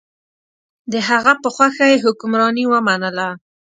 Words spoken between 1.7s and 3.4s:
یې حکمراني ومنله.